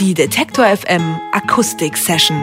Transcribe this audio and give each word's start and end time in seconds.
Die 0.00 0.14
Detektor 0.14 0.64
FM 0.64 1.20
Akustik 1.30 1.94
Session. 1.94 2.42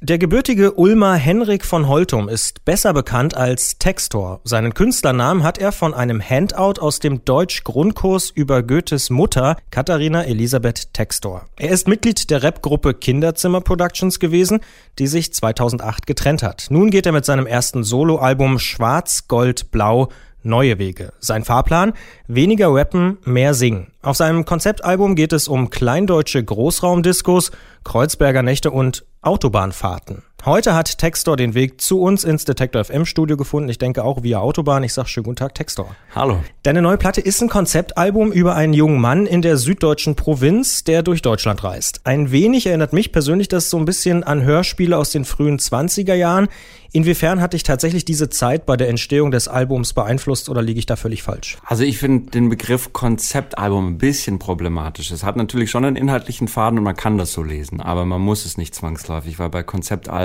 Der 0.00 0.18
gebürtige 0.18 0.74
Ulmer 0.74 1.14
Henrik 1.14 1.64
von 1.64 1.88
Holtum 1.88 2.28
ist 2.28 2.64
besser 2.64 2.94
bekannt 2.94 3.36
als 3.36 3.78
Textor. 3.78 4.40
Seinen 4.44 4.72
Künstlernamen 4.72 5.42
hat 5.42 5.58
er 5.58 5.72
von 5.72 5.94
einem 5.94 6.22
Handout 6.22 6.80
aus 6.80 7.00
dem 7.00 7.24
Deutsch-Grundkurs 7.24 8.30
über 8.30 8.62
Goethes 8.62 9.10
Mutter, 9.10 9.56
Katharina 9.72 10.22
Elisabeth 10.22 10.94
Textor. 10.94 11.46
Er 11.56 11.70
ist 11.70 11.88
Mitglied 11.88 12.30
der 12.30 12.44
Rapgruppe 12.44 12.94
Kinderzimmer 12.94 13.62
Productions 13.62 14.20
gewesen, 14.20 14.60
die 15.00 15.08
sich 15.08 15.34
2008 15.34 16.06
getrennt 16.06 16.44
hat. 16.44 16.68
Nun 16.70 16.92
geht 16.92 17.06
er 17.06 17.10
mit 17.10 17.24
seinem 17.24 17.48
ersten 17.48 17.82
Soloalbum 17.82 18.60
Schwarz, 18.60 19.26
Gold, 19.26 19.72
Blau 19.72 20.08
neue 20.46 20.78
Wege. 20.78 21.12
Sein 21.20 21.44
Fahrplan? 21.44 21.92
Weniger 22.28 22.72
rappen, 22.74 23.18
mehr 23.24 23.52
singen. 23.52 23.88
Auf 24.02 24.16
seinem 24.16 24.44
Konzeptalbum 24.44 25.14
geht 25.16 25.32
es 25.32 25.48
um 25.48 25.68
kleindeutsche 25.68 26.42
Großraumdiskos, 26.42 27.50
Kreuzberger 27.84 28.42
Nächte 28.42 28.70
und 28.70 29.04
Autobahnfahrten. 29.22 30.22
Heute 30.44 30.74
hat 30.74 30.98
Textor 30.98 31.36
den 31.36 31.54
Weg 31.54 31.80
zu 31.80 32.00
uns 32.00 32.22
ins 32.22 32.44
Detector 32.44 32.84
FM 32.84 33.04
Studio 33.04 33.36
gefunden. 33.36 33.68
Ich 33.68 33.78
denke 33.78 34.04
auch 34.04 34.22
via 34.22 34.38
Autobahn. 34.38 34.84
Ich 34.84 34.92
sage 34.92 35.08
schönen 35.08 35.24
guten 35.24 35.36
Tag, 35.36 35.56
Textor. 35.56 35.96
Hallo. 36.14 36.38
Deine 36.62 36.82
neue 36.82 36.98
Platte 36.98 37.20
ist 37.20 37.42
ein 37.42 37.48
Konzeptalbum 37.48 38.30
über 38.30 38.54
einen 38.54 38.72
jungen 38.72 39.00
Mann 39.00 39.26
in 39.26 39.42
der 39.42 39.56
süddeutschen 39.56 40.14
Provinz, 40.14 40.84
der 40.84 41.02
durch 41.02 41.20
Deutschland 41.20 41.64
reist. 41.64 42.00
Ein 42.04 42.30
wenig 42.30 42.66
erinnert 42.66 42.92
mich 42.92 43.10
persönlich 43.10 43.48
das 43.48 43.70
so 43.70 43.76
ein 43.76 43.86
bisschen 43.86 44.22
an 44.22 44.44
Hörspiele 44.44 44.96
aus 44.96 45.10
den 45.10 45.24
frühen 45.24 45.58
20er 45.58 46.14
Jahren. 46.14 46.48
Inwiefern 46.92 47.42
hat 47.42 47.52
dich 47.52 47.62
tatsächlich 47.62 48.06
diese 48.06 48.30
Zeit 48.30 48.64
bei 48.64 48.76
der 48.76 48.88
Entstehung 48.88 49.30
des 49.30 49.48
Albums 49.48 49.92
beeinflusst 49.92 50.48
oder 50.48 50.62
liege 50.62 50.78
ich 50.78 50.86
da 50.86 50.96
völlig 50.96 51.22
falsch? 51.22 51.58
Also 51.62 51.82
ich 51.82 51.98
finde 51.98 52.30
den 52.30 52.48
Begriff 52.48 52.94
Konzeptalbum 52.94 53.88
ein 53.88 53.98
bisschen 53.98 54.38
problematisch. 54.38 55.10
Es 55.10 55.22
hat 55.22 55.36
natürlich 55.36 55.70
schon 55.70 55.84
einen 55.84 55.96
inhaltlichen 55.96 56.48
Faden 56.48 56.78
und 56.78 56.84
man 56.84 56.96
kann 56.96 57.18
das 57.18 57.32
so 57.32 57.42
lesen, 57.42 57.82
aber 57.82 58.06
man 58.06 58.22
muss 58.22 58.46
es 58.46 58.56
nicht 58.56 58.74
zwangsläufig, 58.74 59.38
weil 59.38 59.50
bei 59.50 59.62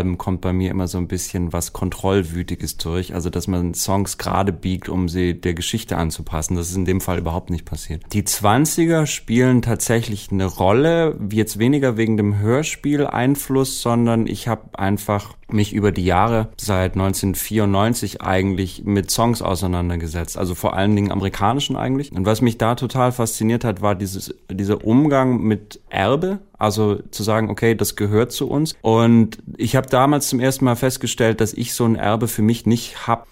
Konzeptalben 0.02 0.18
kommt 0.18 0.42
bei 0.42 0.54
mir 0.54 0.72
immer 0.72 0.88
so 0.88 0.98
ein 0.98 1.08
bisschen 1.08 1.54
was 1.54 1.74
Kontrollwütiges 1.74 2.78
durch, 2.78 3.14
also 3.14 3.30
dass 3.30 3.48
man 3.48 3.74
Songs 3.74 4.18
gerade 4.18 4.52
biegt, 4.52 4.90
um 4.90 5.10
sie 5.10 5.40
der 5.40 5.54
Geschichte 5.54 5.98
anzupassen. 5.98 6.56
Das 6.56 6.70
ist 6.70 6.76
in 6.76 6.86
dem 6.86 7.02
Fall 7.02 7.20
überhaupt 7.20 7.50
nicht 7.50 7.66
passiert. 7.66 8.04
Die 8.14 8.24
20er 8.24 9.06
spielen 9.06 9.62
tatsächlich 9.62 10.32
eine 10.32 10.46
Rolle, 10.46 11.18
jetzt 11.32 11.60
weniger 11.60 11.98
wegen 11.98 12.18
dem 12.18 12.40
Hörspiel-Einfluss, 12.40 13.82
sondern 13.82 14.28
ich 14.28 14.48
habe 14.48 14.78
einfach 14.78 15.36
mich 15.54 15.74
über 15.74 15.92
die 15.92 16.06
Jahre 16.06 16.50
seit 16.58 16.94
1994 16.94 18.22
eigentlich 18.22 18.84
mit 18.86 19.12
Songs 19.12 19.42
auseinandergesetzt, 19.42 20.38
also 20.38 20.56
vor 20.56 20.76
allen 20.76 20.96
Dingen 20.96 21.12
amerikanischen 21.12 21.76
eigentlich. 21.76 22.12
Und 22.12 22.26
was 22.26 22.42
mich 22.42 22.58
da 22.58 22.76
total 22.76 23.12
fasziniert 23.12 23.64
hat, 23.64 23.82
war 23.82 23.96
dieses, 23.96 24.36
dieser 24.52 24.86
Umgang 24.86 25.42
mit 25.42 25.80
Erbe, 25.90 26.40
also 26.58 27.00
zu 27.12 27.24
sagen, 27.24 27.50
okay, 27.50 27.76
das 27.76 27.96
gehört 27.96 28.32
zu 28.32 28.50
uns. 28.50 28.76
Und 28.82 29.38
ich 29.58 29.76
habe 29.76 29.88
damals 29.88 30.30
zum 30.30 30.40
ersten 30.40 30.66
Mal 30.66 30.76
festgestellt, 30.76 31.42
dass 31.42 31.54
ich 31.54 31.74
so 31.74 31.86
ein 31.86 31.96
Erbe 31.96 32.28
für 32.28 32.42
mich 32.42 32.66
nicht 32.66 33.08
hab. 33.08 33.28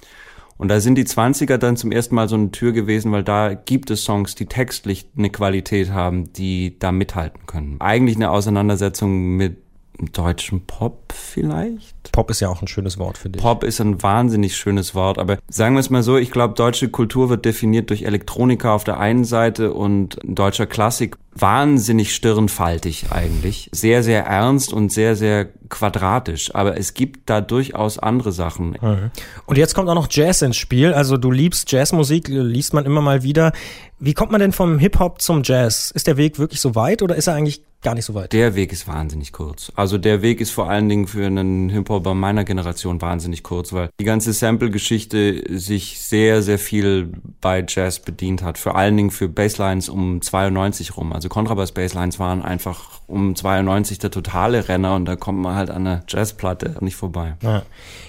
Und 0.60 0.68
da 0.68 0.82
sind 0.82 0.96
die 0.96 1.06
20er 1.06 1.58
dann 1.58 1.78
zum 1.78 1.94
ersten 1.94 2.16
Mal 2.16 2.28
so 2.28 2.36
eine 2.36 2.52
Tür 2.52 2.74
gewesen, 2.74 3.14
weil 3.14 3.24
da 3.24 3.54
gibt 3.54 3.92
es 3.92 4.04
Songs, 4.04 4.36
die 4.36 4.46
textlich 4.46 5.08
eine 5.18 5.30
Qualität 5.30 5.92
haben, 5.92 6.34
die 6.34 6.78
da 6.80 6.92
mithalten 6.92 7.46
können. 7.46 7.78
Eigentlich 7.80 8.18
eine 8.18 8.30
Auseinandersetzung 8.30 9.38
mit 9.38 9.69
deutschen 10.08 10.66
Pop 10.66 11.14
vielleicht? 11.14 12.12
Pop 12.12 12.30
ist 12.32 12.40
ja 12.40 12.50
auch 12.50 12.62
ein 12.62 12.68
schönes 12.68 12.98
Wort 12.98 13.18
für 13.18 13.30
dich. 13.30 13.42
Pop 13.42 13.64
ist 13.64 13.80
ein 13.80 14.02
wahnsinnig 14.02 14.56
schönes 14.56 14.96
Wort, 14.96 15.20
aber 15.20 15.38
sagen 15.50 15.76
wir 15.76 15.80
es 15.80 15.90
mal 15.90 16.04
so, 16.04 16.18
ich 16.18 16.32
glaube, 16.32 16.54
deutsche 16.54 16.90
Kultur 16.90 17.30
wird 17.30 17.46
definiert 17.46 17.90
durch 17.90 18.04
Elektronika 18.04 18.74
auf 18.74 18.84
der 18.84 19.00
einen 19.00 19.26
Seite 19.26 19.74
und 19.74 20.18
deutscher 20.24 20.66
Klassik 20.66 21.18
wahnsinnig 21.36 22.16
stirnfaltig 22.16 23.08
eigentlich. 23.12 23.70
Sehr, 23.72 24.04
sehr 24.04 24.26
ernst 24.26 24.74
und 24.74 24.92
sehr, 24.92 25.16
sehr 25.16 25.46
quadratisch. 25.70 26.54
Aber 26.56 26.78
es 26.78 26.94
gibt 26.94 27.30
da 27.30 27.42
durchaus 27.42 28.00
andere 28.00 28.32
Sachen. 28.32 28.78
Mhm. 28.82 29.12
Und 29.46 29.58
jetzt 29.58 29.76
kommt 29.76 29.90
auch 29.90 29.96
noch 29.96 30.08
Jazz 30.10 30.42
ins 30.42 30.58
Spiel. 30.58 30.94
Also 30.94 31.18
du 31.18 31.32
liebst 31.32 31.72
Jazzmusik, 31.72 32.28
liest 32.28 32.74
man 32.74 32.86
immer 32.86 33.02
mal 33.02 33.24
wieder. 33.24 33.52
Wie 34.00 34.14
kommt 34.14 34.32
man 34.32 34.42
denn 34.42 34.52
vom 34.52 34.80
Hip-Hop 34.80 35.22
zum 35.22 35.42
Jazz? 35.44 35.92
Ist 35.92 36.08
der 36.08 36.18
Weg 36.18 36.40
wirklich 36.40 36.62
so 36.62 36.76
weit 36.76 37.02
oder 37.02 37.16
ist 37.16 37.28
er 37.28 37.36
eigentlich 37.36 37.62
gar 37.82 37.96
nicht 37.96 38.06
so 38.06 38.14
weit? 38.14 38.34
Der 38.34 38.56
Weg 38.56 38.72
ist 38.72 38.88
wahnsinnig 38.88 39.32
kurz. 39.32 39.72
Also 39.76 39.98
der 39.98 40.22
Weg 40.22 40.42
ist 40.42 40.52
vor 40.52 40.70
allen 40.70 40.90
Dingen 40.90 41.08
für 41.08 41.26
einen 41.26 41.70
Hip-Hopper 41.70 42.14
meiner 42.14 42.44
Generation 42.44 43.02
wahnsinnig 43.02 43.44
kurz, 43.44 43.72
weil 43.72 43.90
die 44.00 44.04
ganze 44.04 44.34
Sample-Geschichte 44.34 45.44
sich 45.58 46.00
sehr, 46.00 46.42
sehr 46.42 46.60
viel 46.60 47.12
bei 47.42 47.64
Jazz 47.68 48.00
bedient 48.00 48.44
hat. 48.44 48.58
Vor 48.58 48.76
allen 48.76 48.98
Dingen 48.98 49.12
für 49.12 49.30
Basslines 49.30 49.90
um 49.90 50.22
92 50.22 50.98
rum. 50.98 51.14
Also 51.14 51.30
Kontrabass-Basslines 51.30 52.20
waren 52.20 52.42
einfach 52.42 53.00
um 53.08 53.36
92 53.36 54.00
der 54.00 54.12
totale 54.12 54.68
Renner 54.68 54.96
und 54.96 55.06
da 55.06 55.16
kommt 55.16 55.40
man 55.40 55.56
halt 55.56 55.70
an 55.70 55.86
der 55.86 56.04
Jazzplatte 56.08 56.76
nicht 56.82 56.96
vorbei. 56.96 57.36
Ja. 57.42 57.64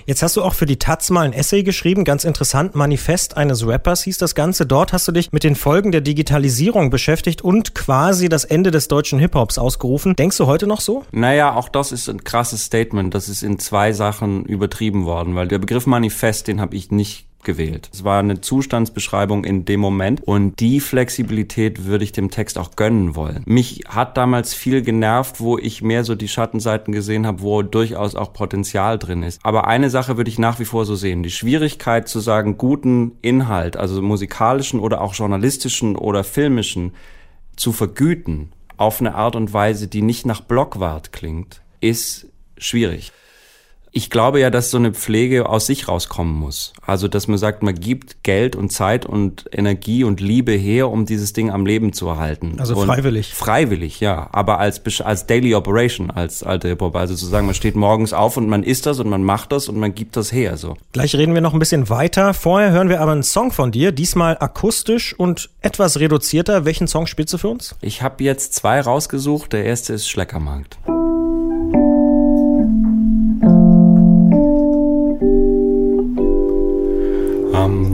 Jetzt 0.07 0.23
hast 0.23 0.37
du 0.37 0.43
auch 0.43 0.55
für 0.55 0.67
die 0.67 0.79
Taz 0.79 1.11
mal 1.11 1.23
ein 1.23 1.33
Essay 1.33 1.63
geschrieben, 1.63 2.05
ganz 2.05 2.25
interessant, 2.25 2.75
Manifest 2.75 3.37
eines 3.37 3.67
Rappers 3.67 4.03
hieß 4.03 4.19
das 4.19 4.35
Ganze. 4.35 4.67
Dort 4.67 4.93
hast 4.93 5.07
du 5.07 5.13
dich 5.13 5.33
mit 5.33 5.45
den 5.45 5.55
Folgen 5.55 5.93
der 5.93 6.01
Digitalisierung 6.01 6.91
beschäftigt 6.91 7.43
und 7.43 7.75
quasi 7.75 8.29
das 8.29 8.45
Ende 8.45 8.71
des 8.71 8.89
deutschen 8.89 9.19
Hip-Hops 9.19 9.59
ausgerufen. 9.61 10.17
Denkst 10.17 10.39
du 10.39 10.47
heute 10.47 10.67
noch 10.67 10.81
so? 10.81 11.05
Naja, 11.13 11.55
auch 11.55 11.69
das 11.69 11.93
ist 11.93 12.09
ein 12.09 12.25
krasses 12.25 12.65
Statement. 12.65 13.15
Das 13.15 13.29
ist 13.29 13.43
in 13.43 13.59
zwei 13.59 13.93
Sachen 13.93 14.45
übertrieben 14.45 15.05
worden, 15.05 15.35
weil 15.35 15.49
der 15.49 15.59
Begriff 15.59 15.87
Manifest, 15.87 16.49
den 16.49 16.61
habe 16.61 16.77
ich 16.77 16.91
nicht 16.91 17.27
gewählt. 17.43 17.89
Es 17.93 18.05
war 18.05 18.21
eine 18.21 18.41
Zustandsbeschreibung 18.41 19.45
in 19.45 19.65
dem 19.65 19.81
Moment 19.81 20.23
und 20.23 20.61
die 20.61 20.81
Flexibilität 20.81 21.85
würde 21.85 22.05
ich 22.05 22.13
dem 22.13 22.31
Text 22.31 22.59
auch 22.59 22.77
gönnen 22.77 23.17
wollen. 23.17 23.43
Mich 23.47 23.85
hat 23.89 24.17
damals 24.17 24.55
viel 24.55 24.83
genervt, 24.83 25.41
wo 25.41 25.59
ich 25.59 25.83
mehr 25.83 26.05
so 26.05 26.15
die 26.15 26.29
Schattenseiten 26.29 26.93
gesehen 26.93 27.27
habe, 27.27 27.41
wo 27.41 27.63
durchaus 27.63 28.15
auch 28.15 28.33
Potenzial 28.33 28.99
drin 28.99 29.23
ist. 29.23 29.41
Aber 29.43 29.67
eine 29.67 29.91
Sache 29.91 30.17
würde 30.17 30.31
ich 30.31 30.39
nach 30.39 30.59
wie 30.59 30.65
vor 30.65 30.85
so 30.85 30.95
sehen. 30.95 31.23
Die 31.23 31.31
Schwierigkeit 31.31 32.09
zu 32.09 32.21
sagen, 32.21 32.59
guten 32.59 33.13
Inhalt, 33.23 33.77
also 33.77 34.03
musikalischen 34.03 34.81
oder 34.81 35.01
auch 35.01 35.15
journalistischen 35.15 35.97
oder 35.97 36.25
filmischen, 36.25 36.93
zu 37.57 37.73
vergüten 37.73 38.53
auf 38.81 39.01
eine 39.01 39.15
Art 39.15 39.37
und 39.37 39.53
Weise, 39.53 39.89
die 39.89 40.01
nicht 40.01 40.25
nach 40.25 40.41
Blockwart 40.41 41.13
klingt, 41.13 41.61
ist 41.81 42.29
schwierig. 42.57 43.13
Ich 43.93 44.11
glaube 44.11 44.41
ja, 44.41 44.51
dass 44.51 44.71
so 44.71 44.79
eine 44.79 44.93
Pflege 44.93 45.49
aus 45.49 45.67
sich 45.67 45.89
rauskommen 45.89 46.33
muss. 46.35 46.73
Also, 46.87 47.09
dass 47.09 47.27
man 47.27 47.39
sagt, 47.39 47.63
man 47.63 47.75
gibt 47.75 48.23
Geld 48.23 48.55
und 48.55 48.71
Zeit 48.71 49.05
und 49.05 49.47
Energie 49.53 50.05
und 50.05 50.21
Liebe 50.21 50.53
her, 50.53 50.91
um 50.91 51.07
dieses 51.07 51.33
Ding 51.33 51.51
am 51.51 51.67
Leben 51.67 51.93
zu 51.93 52.07
erhalten. 52.07 52.57
Also 52.59 52.77
und 52.77 52.87
freiwillig. 52.87 53.35
Freiwillig, 53.35 54.01
ja. 54.01 54.29
Aber 54.33 54.59
als, 54.59 54.81
als 55.01 55.27
Daily 55.27 55.55
Operation, 55.55 56.11
als 56.11 56.43
alte 56.43 56.69
Hip-Hop. 56.69 56.95
Also 56.95 57.15
zu 57.15 57.27
sagen, 57.27 57.47
man 57.47 57.55
steht 57.55 57.77
morgens 57.77 58.13
auf 58.13 58.37
und 58.37 58.49
man 58.49 58.63
isst 58.63 58.87
das 58.87 59.01
und 59.01 59.09
man 59.09 59.25
macht 59.25 59.53
das 59.53 59.69
und 59.69 59.79
man 59.79 59.95
gibt 59.95 60.17
das 60.17 60.33
her, 60.33 60.57
so. 60.57 60.77
Gleich 60.93 61.15
reden 61.15 61.35
wir 61.35 61.41
noch 61.41 61.53
ein 61.53 61.59
bisschen 61.59 61.89
weiter. 61.89 62.35
Vorher 62.35 62.71
hören 62.71 62.89
wir 62.89 63.01
aber 63.01 63.13
einen 63.13 63.23
Song 63.23 63.51
von 63.51 63.73
dir, 63.73 63.93
diesmal 63.93 64.37
akustisch 64.39 65.19
und 65.19 65.51
etwas 65.63 65.99
reduzierter. 65.99 66.65
Welchen 66.65 66.87
Song 66.87 67.07
spielst 67.07 67.35
du 67.35 67.39
für 67.39 67.49
uns? 67.49 67.75
Ich 67.81 68.03
habe 68.03 68.23
jetzt 68.23 68.55
zwei 68.55 68.81
rausgesucht. 68.81 69.53
Der 69.53 69.65
erste 69.65 69.95
ist 69.95 70.09
Schleckermarkt. 70.09 70.79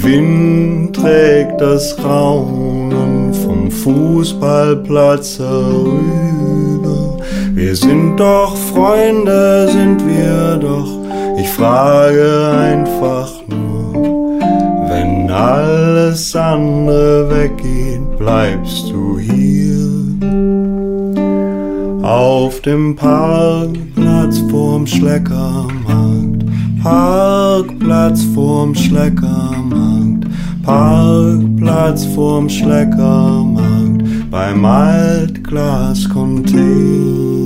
Wind 0.01 0.95
trägt 0.95 1.61
das 1.61 1.95
Raunen 2.03 3.31
vom 3.31 3.69
Fußballplatz 3.69 5.37
herüber. 5.37 7.19
Wir 7.53 7.75
sind 7.75 8.17
doch 8.17 8.55
Freunde, 8.55 9.69
sind 9.69 10.03
wir 10.07 10.57
doch. 10.57 10.89
Ich 11.37 11.49
frage 11.49 12.55
einfach 12.59 13.29
nur, 13.47 14.39
wenn 14.89 15.29
alles 15.29 16.35
andere 16.35 17.29
weggeht, 17.29 18.17
bleibst 18.17 18.89
du 18.89 19.19
hier. 19.19 19.76
Auf 22.07 22.61
dem 22.61 22.95
Parkplatz 22.95 24.39
vorm 24.49 24.87
Schleckermarkt, 24.87 26.45
Parkplatz 26.81 28.23
vorm 28.33 28.73
Schleckermarkt, 28.73 30.25
Parkplatz 30.63 32.05
vorm 32.15 32.47
Schleckermarkt, 32.47 34.31
beim 34.31 34.63
Altglascontainer. 34.63 37.36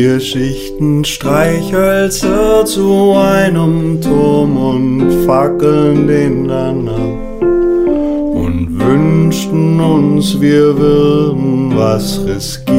Wir 0.00 0.20
schichten 0.20 1.04
Streichhölzer 1.04 2.64
zu 2.64 3.14
einem 3.16 4.00
Turm 4.00 4.56
und 4.56 5.26
fackeln 5.26 6.06
den 6.06 6.46
dann 6.46 6.88
ab 6.88 7.42
und 7.42 8.78
wünschten 8.78 9.80
uns, 9.80 10.40
wir 10.40 10.78
würden 10.78 11.76
was 11.76 12.24
riskieren. 12.24 12.78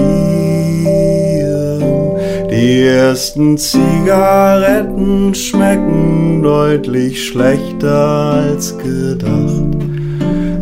Die 2.50 2.84
ersten 2.84 3.58
Zigaretten 3.58 5.36
schmecken 5.36 6.42
deutlich 6.42 7.28
schlechter 7.28 8.46
als 8.46 8.78
gedacht. 8.78 9.76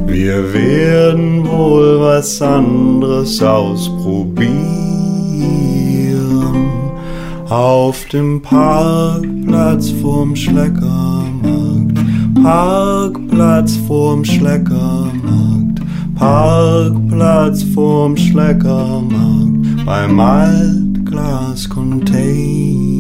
Wir 0.07 0.51
werden 0.56 1.48
wohl 1.48 2.00
was 2.00 2.42
anderes 2.42 3.44
ausprobieren. 3.44 4.86
Auf 7.49 8.05
dem 8.07 8.41
Parkplatz 8.41 9.89
vorm 10.01 10.35
Schleckermarkt, 10.35 11.97
Parkplatz 12.44 13.77
vorm 13.88 14.25
Schleckermarkt, 14.25 15.79
Parkplatz 16.15 17.63
vorm 17.73 18.17
Schleckermarkt, 18.17 19.85
beim 19.85 20.19
Altglascontainer. 20.19 22.96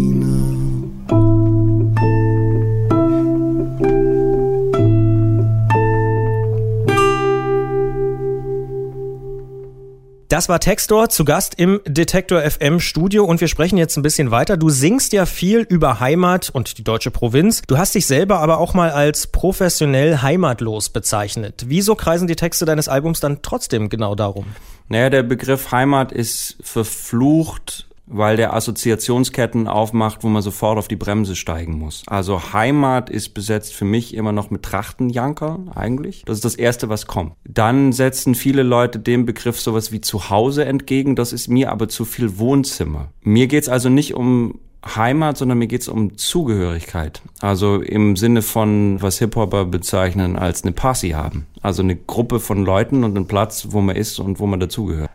Das 10.37 10.49
war 10.49 10.59
Textor 10.59 11.09
zu 11.09 11.25
Gast 11.25 11.55
im 11.55 11.81
Detektor 11.87 12.39
FM 12.41 12.79
Studio 12.79 13.25
und 13.25 13.41
wir 13.41 13.47
sprechen 13.47 13.75
jetzt 13.75 13.97
ein 13.97 14.03
bisschen 14.03 14.29
weiter. 14.29 14.55
Du 14.55 14.69
singst 14.69 15.11
ja 15.11 15.25
viel 15.25 15.61
über 15.61 15.99
Heimat 15.99 16.51
und 16.51 16.77
die 16.77 16.83
deutsche 16.83 17.09
Provinz. 17.09 17.63
Du 17.65 17.79
hast 17.79 17.95
dich 17.95 18.05
selber 18.05 18.37
aber 18.37 18.59
auch 18.59 18.75
mal 18.75 18.91
als 18.91 19.25
professionell 19.25 20.21
heimatlos 20.21 20.89
bezeichnet. 20.89 21.65
Wieso 21.65 21.95
kreisen 21.95 22.27
die 22.27 22.35
Texte 22.35 22.65
deines 22.65 22.87
Albums 22.87 23.19
dann 23.19 23.41
trotzdem 23.41 23.89
genau 23.89 24.13
darum? 24.13 24.45
Naja, 24.89 25.09
der 25.09 25.23
Begriff 25.23 25.71
Heimat 25.71 26.11
ist 26.11 26.57
verflucht 26.61 27.86
weil 28.07 28.37
der 28.37 28.53
Assoziationsketten 28.53 29.67
aufmacht, 29.67 30.23
wo 30.23 30.29
man 30.29 30.41
sofort 30.41 30.77
auf 30.77 30.87
die 30.87 30.95
Bremse 30.95 31.35
steigen 31.35 31.77
muss. 31.77 32.03
Also 32.07 32.53
Heimat 32.53 33.09
ist 33.09 33.29
besetzt 33.29 33.73
für 33.73 33.85
mich 33.85 34.13
immer 34.13 34.31
noch 34.31 34.49
mit 34.49 34.63
Trachtenjanker 34.63 35.59
eigentlich. 35.75 36.23
Das 36.25 36.37
ist 36.37 36.45
das 36.45 36.55
Erste, 36.55 36.89
was 36.89 37.07
kommt. 37.07 37.33
Dann 37.43 37.91
setzen 37.91 38.35
viele 38.35 38.63
Leute 38.63 38.99
dem 38.99 39.25
Begriff 39.25 39.59
sowas 39.59 39.91
wie 39.91 40.01
Zuhause 40.01 40.65
entgegen. 40.65 41.15
Das 41.15 41.33
ist 41.33 41.47
mir 41.47 41.71
aber 41.71 41.89
zu 41.89 42.05
viel 42.05 42.39
Wohnzimmer. 42.39 43.09
Mir 43.21 43.47
geht's 43.47 43.69
also 43.69 43.89
nicht 43.89 44.13
um 44.13 44.59
Heimat, 44.95 45.37
sondern 45.37 45.57
mir 45.57 45.67
geht's 45.67 45.87
um 45.87 46.17
Zugehörigkeit. 46.17 47.21
Also 47.41 47.81
im 47.81 48.15
Sinne 48.15 48.41
von, 48.41 49.01
was 49.01 49.19
Hip-Hopper 49.19 49.65
bezeichnen 49.65 50.37
als 50.37 50.63
eine 50.63 50.71
Passi 50.71 51.09
haben. 51.09 51.47
Also 51.61 51.81
eine 51.81 51.95
Gruppe 51.95 52.39
von 52.39 52.63
Leuten 52.63 53.03
und 53.03 53.15
einen 53.15 53.27
Platz, 53.27 53.67
wo 53.71 53.81
man 53.81 53.95
ist 53.95 54.19
und 54.19 54.39
wo 54.39 54.47
man 54.47 54.59
dazugehört. 54.59 55.09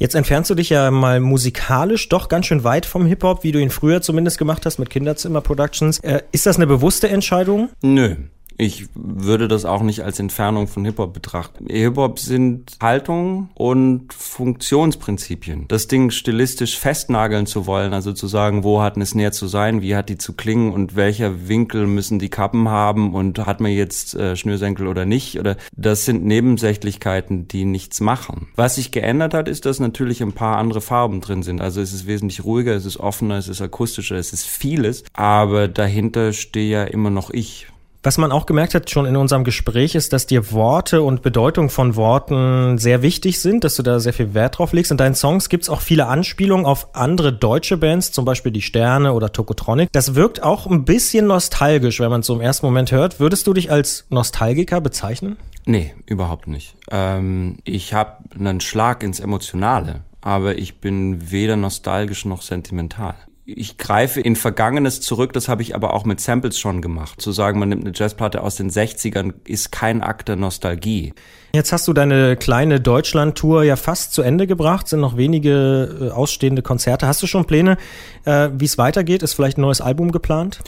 Jetzt 0.00 0.14
entfernst 0.14 0.48
du 0.48 0.54
dich 0.54 0.70
ja 0.70 0.90
mal 0.90 1.20
musikalisch 1.20 2.08
doch 2.08 2.28
ganz 2.28 2.46
schön 2.46 2.64
weit 2.64 2.86
vom 2.86 3.04
Hip-Hop, 3.04 3.44
wie 3.44 3.52
du 3.52 3.58
ihn 3.58 3.68
früher 3.68 4.00
zumindest 4.00 4.38
gemacht 4.38 4.64
hast 4.64 4.78
mit 4.78 4.88
Kinderzimmer 4.88 5.42
Productions. 5.42 5.98
Äh, 5.98 6.22
ist 6.32 6.46
das 6.46 6.56
eine 6.56 6.66
bewusste 6.66 7.10
Entscheidung? 7.10 7.68
Nö. 7.82 8.16
Ich 8.60 8.88
würde 8.94 9.48
das 9.48 9.64
auch 9.64 9.80
nicht 9.80 10.02
als 10.02 10.18
Entfernung 10.18 10.68
von 10.68 10.84
Hip-Hop 10.84 11.14
betrachten. 11.14 11.64
Hip-Hop 11.70 12.18
sind 12.18 12.76
Haltung 12.78 13.48
und 13.54 14.12
Funktionsprinzipien. 14.12 15.64
Das 15.68 15.88
Ding 15.88 16.10
stilistisch 16.10 16.78
festnageln 16.78 17.46
zu 17.46 17.66
wollen, 17.66 17.94
also 17.94 18.12
zu 18.12 18.26
sagen, 18.26 18.62
wo 18.62 18.82
hat 18.82 18.96
eine 18.96 19.06
Snare 19.06 19.32
zu 19.32 19.46
sein, 19.46 19.80
wie 19.80 19.96
hat 19.96 20.10
die 20.10 20.18
zu 20.18 20.34
klingen 20.34 20.74
und 20.74 20.94
welcher 20.94 21.48
Winkel 21.48 21.86
müssen 21.86 22.18
die 22.18 22.28
Kappen 22.28 22.68
haben 22.68 23.14
und 23.14 23.38
hat 23.46 23.62
man 23.62 23.72
jetzt 23.72 24.14
äh, 24.14 24.36
Schnürsenkel 24.36 24.88
oder 24.88 25.06
nicht, 25.06 25.38
oder 25.38 25.56
das 25.74 26.04
sind 26.04 26.26
Nebensächlichkeiten, 26.26 27.48
die 27.48 27.64
nichts 27.64 28.02
machen. 28.02 28.48
Was 28.56 28.74
sich 28.74 28.90
geändert 28.90 29.32
hat, 29.32 29.48
ist, 29.48 29.64
dass 29.64 29.80
natürlich 29.80 30.22
ein 30.22 30.34
paar 30.34 30.58
andere 30.58 30.82
Farben 30.82 31.22
drin 31.22 31.42
sind. 31.42 31.62
Also 31.62 31.80
es 31.80 31.94
ist 31.94 32.06
wesentlich 32.06 32.44
ruhiger, 32.44 32.74
es 32.74 32.84
ist 32.84 32.98
offener, 32.98 33.38
es 33.38 33.48
ist 33.48 33.62
akustischer, 33.62 34.16
es 34.16 34.34
ist 34.34 34.46
vieles, 34.46 35.02
aber 35.14 35.66
dahinter 35.66 36.34
stehe 36.34 36.70
ja 36.70 36.84
immer 36.84 37.08
noch 37.08 37.30
ich. 37.30 37.66
Was 38.02 38.16
man 38.16 38.32
auch 38.32 38.46
gemerkt 38.46 38.74
hat 38.74 38.88
schon 38.88 39.04
in 39.04 39.16
unserem 39.16 39.44
Gespräch 39.44 39.94
ist, 39.94 40.14
dass 40.14 40.26
dir 40.26 40.52
Worte 40.52 41.02
und 41.02 41.20
Bedeutung 41.20 41.68
von 41.68 41.96
Worten 41.96 42.78
sehr 42.78 43.02
wichtig 43.02 43.40
sind, 43.40 43.62
dass 43.62 43.76
du 43.76 43.82
da 43.82 44.00
sehr 44.00 44.14
viel 44.14 44.32
Wert 44.32 44.58
drauf 44.58 44.72
legst. 44.72 44.90
In 44.90 44.96
deinen 44.96 45.14
Songs 45.14 45.50
gibt's 45.50 45.68
auch 45.68 45.82
viele 45.82 46.06
Anspielungen 46.06 46.64
auf 46.64 46.94
andere 46.94 47.32
deutsche 47.32 47.76
Bands, 47.76 48.10
zum 48.10 48.24
Beispiel 48.24 48.52
die 48.52 48.62
Sterne 48.62 49.12
oder 49.12 49.32
Tokotronic. 49.32 49.92
Das 49.92 50.14
wirkt 50.14 50.42
auch 50.42 50.66
ein 50.66 50.86
bisschen 50.86 51.26
nostalgisch, 51.26 52.00
wenn 52.00 52.10
man 52.10 52.20
es 52.20 52.26
so 52.26 52.34
im 52.34 52.40
ersten 52.40 52.64
Moment 52.64 52.90
hört. 52.90 53.20
Würdest 53.20 53.46
du 53.46 53.52
dich 53.52 53.70
als 53.70 54.06
Nostalgiker 54.08 54.80
bezeichnen? 54.80 55.36
Nee, 55.66 55.94
überhaupt 56.06 56.48
nicht. 56.48 56.76
Ähm, 56.90 57.58
ich 57.64 57.92
habe 57.92 58.24
einen 58.34 58.60
Schlag 58.60 59.02
ins 59.02 59.20
Emotionale 59.20 60.00
aber 60.20 60.58
ich 60.58 60.80
bin 60.80 61.30
weder 61.30 61.56
nostalgisch 61.56 62.24
noch 62.24 62.42
sentimental 62.42 63.14
ich 63.56 63.78
greife 63.78 64.20
in 64.20 64.36
Vergangenes 64.36 65.00
zurück, 65.00 65.32
das 65.32 65.48
habe 65.48 65.62
ich 65.62 65.74
aber 65.74 65.94
auch 65.94 66.04
mit 66.04 66.20
Samples 66.20 66.58
schon 66.58 66.82
gemacht. 66.82 67.20
Zu 67.20 67.32
sagen, 67.32 67.58
man 67.58 67.68
nimmt 67.68 67.84
eine 67.84 67.92
Jazzplatte 67.94 68.42
aus 68.42 68.56
den 68.56 68.70
60ern, 68.70 69.34
ist 69.44 69.72
kein 69.72 70.02
Akt 70.02 70.28
der 70.28 70.36
Nostalgie. 70.36 71.14
Jetzt 71.52 71.72
hast 71.72 71.88
du 71.88 71.92
deine 71.92 72.36
kleine 72.36 72.80
Deutschland-Tour 72.80 73.64
ja 73.64 73.76
fast 73.76 74.12
zu 74.12 74.22
Ende 74.22 74.46
gebracht, 74.46 74.88
sind 74.88 75.00
noch 75.00 75.16
wenige 75.16 75.98
äh, 76.00 76.10
ausstehende 76.10 76.62
Konzerte. 76.62 77.06
Hast 77.06 77.22
du 77.22 77.26
schon 77.26 77.44
Pläne, 77.44 77.76
äh, 78.24 78.50
wie 78.54 78.66
es 78.66 78.78
weitergeht? 78.78 79.22
Ist 79.22 79.34
vielleicht 79.34 79.58
ein 79.58 79.62
neues 79.62 79.80
Album 79.80 80.12
geplant? 80.12 80.60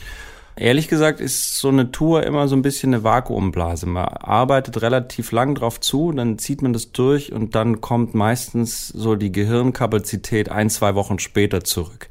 Ehrlich 0.55 0.89
gesagt 0.89 1.21
ist 1.21 1.57
so 1.57 1.69
eine 1.69 1.93
Tour 1.93 2.25
immer 2.25 2.47
so 2.47 2.55
ein 2.55 2.63
bisschen 2.63 2.93
eine 2.93 3.05
Vakuumblase. 3.05 3.87
Man 3.87 4.05
arbeitet 4.05 4.83
relativ 4.83 5.33
lang 5.33 5.55
drauf 5.55 5.81
zu, 5.81 6.13
dann 6.13 6.39
zieht 6.39 6.61
man 6.61 6.75
das 6.75 6.93
durch 6.93 7.33
und 7.33 7.55
dann 7.55 7.81
kommt 7.81 8.15
meistens 8.15 8.89
so 8.89 9.15
die 9.15 9.33
Gehirnkapazität 9.33 10.51
ein, 10.51 10.69
zwei 10.69 10.95
Wochen 10.95 11.19
später 11.19 11.65
zurück. 11.65 12.09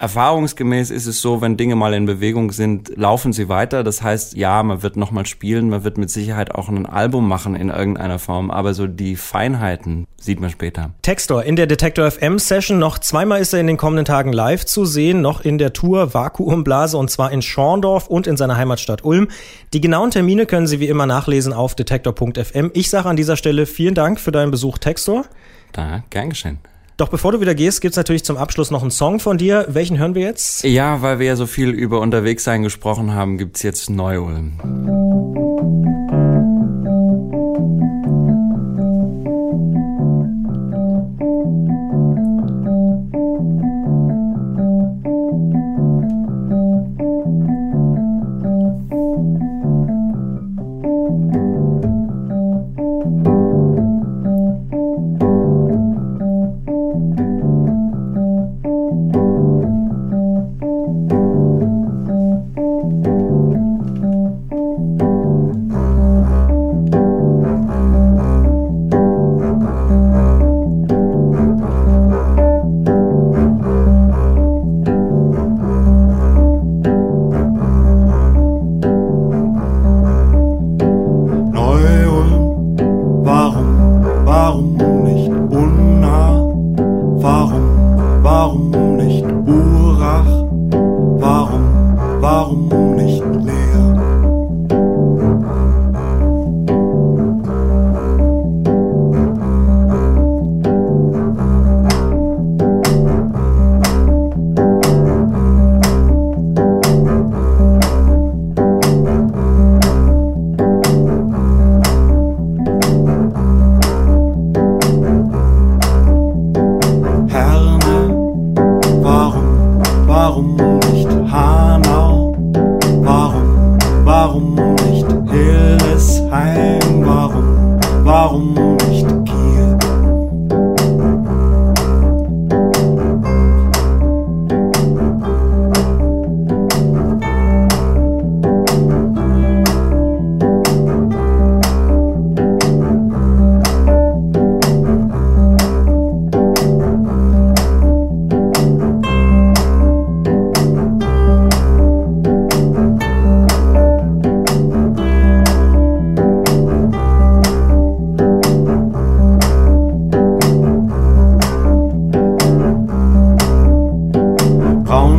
Erfahrungsgemäß 0.00 0.90
ist 0.90 1.06
es 1.06 1.20
so, 1.20 1.42
wenn 1.42 1.58
Dinge 1.58 1.76
mal 1.76 1.92
in 1.92 2.06
Bewegung 2.06 2.52
sind, 2.52 2.96
laufen 2.96 3.34
sie 3.34 3.50
weiter. 3.50 3.84
Das 3.84 4.00
heißt, 4.00 4.34
ja, 4.34 4.62
man 4.62 4.82
wird 4.82 4.96
nochmal 4.96 5.26
spielen, 5.26 5.68
man 5.68 5.84
wird 5.84 5.98
mit 5.98 6.08
Sicherheit 6.08 6.54
auch 6.54 6.70
ein 6.70 6.86
Album 6.86 7.28
machen 7.28 7.54
in 7.54 7.68
irgendeiner 7.68 8.18
Form, 8.18 8.50
aber 8.50 8.72
so 8.72 8.86
die 8.86 9.14
Feinheiten 9.14 10.06
sieht 10.16 10.40
man 10.40 10.48
später. 10.48 10.92
Textor 11.02 11.44
in 11.44 11.54
der 11.54 11.66
Detektor 11.66 12.10
FM 12.10 12.38
Session. 12.38 12.78
Noch 12.78 12.98
zweimal 12.98 13.42
ist 13.42 13.52
er 13.52 13.60
in 13.60 13.66
den 13.66 13.76
kommenden 13.76 14.06
Tagen 14.06 14.32
live 14.32 14.64
zu 14.64 14.86
sehen, 14.86 15.20
noch 15.20 15.42
in 15.42 15.58
der 15.58 15.74
Tour 15.74 16.14
Vakuumblase 16.14 16.96
und 16.96 17.10
zwar 17.10 17.30
in 17.30 17.42
Schorndorf 17.42 18.06
und 18.06 18.26
in 18.26 18.38
seiner 18.38 18.56
Heimatstadt 18.56 19.04
Ulm. 19.04 19.28
Die 19.74 19.82
genauen 19.82 20.10
Termine 20.10 20.46
können 20.46 20.66
Sie 20.66 20.80
wie 20.80 20.88
immer 20.88 21.04
nachlesen 21.04 21.52
auf 21.52 21.74
detektor.fm. 21.74 22.70
Ich 22.72 22.88
sage 22.88 23.06
an 23.06 23.16
dieser 23.16 23.36
Stelle 23.36 23.66
vielen 23.66 23.94
Dank 23.94 24.18
für 24.18 24.32
deinen 24.32 24.50
Besuch, 24.50 24.78
Textor. 24.78 25.26
Da, 25.72 26.04
gern 26.08 26.30
geschehen. 26.30 26.58
Doch 27.00 27.08
bevor 27.08 27.32
du 27.32 27.40
wieder 27.40 27.54
gehst, 27.54 27.80
gibt's 27.80 27.96
natürlich 27.96 28.24
zum 28.24 28.36
Abschluss 28.36 28.70
noch 28.70 28.82
einen 28.82 28.90
Song 28.90 29.20
von 29.20 29.38
dir. 29.38 29.64
Welchen 29.70 29.96
hören 29.96 30.14
wir 30.14 30.20
jetzt? 30.20 30.64
Ja, 30.64 31.00
weil 31.00 31.18
wir 31.18 31.28
ja 31.28 31.36
so 31.36 31.46
viel 31.46 31.70
über 31.70 31.98
Unterwegssein 31.98 32.62
gesprochen 32.62 33.14
haben, 33.14 33.38
gibt's 33.38 33.62
jetzt 33.62 33.88
Neu-Ulm. 33.88 34.58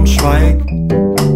Braunschweig, 0.02 0.64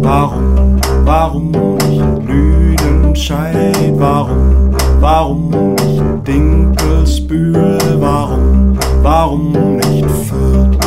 warum, 0.02 0.80
warum 1.04 1.50
nicht 1.52 2.28
Lüdenscheid, 2.28 3.92
warum, 3.94 4.74
warum 4.98 5.50
nicht 5.50 6.26
Dinkelsbühl, 6.26 7.78
warum, 8.00 8.76
warum 9.02 9.52
nicht 9.52 10.10
Fürth? 10.10 10.78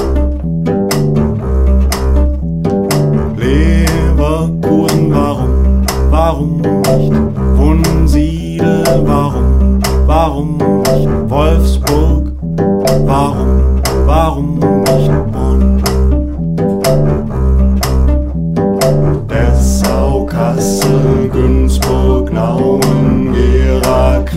Leverkusen, 3.37 5.13
warum, 5.13 5.85
warum 6.09 6.57
nicht 6.57 7.13
Wunsiedel, 7.55 8.83
warum, 9.05 9.79
warum 10.05 10.57
nicht 10.57 11.29
Wolfsburg, 11.29 12.33
warum, 13.05 13.81
warum 14.05 14.59
nicht 14.59 14.78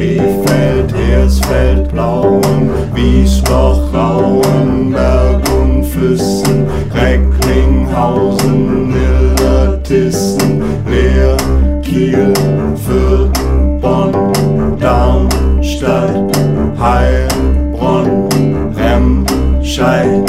Krefeld, 0.02 0.92
Hersfeld, 0.96 1.92
Blauen, 1.92 2.70
Wiesloch, 2.92 3.94
Rauenberg 3.94 5.40
und 5.52 5.84
Füssen, 5.84 6.66
Recklinghausen, 6.92 8.92
Illertissen, 8.96 10.60
Leer, 10.90 11.36
Kiel, 11.82 12.34
Fürth, 12.84 13.30
Bonn, 13.80 14.32
Darmstadt, 14.80 16.36
Heilbronn, 16.80 18.28
Remscheid, 18.74 20.28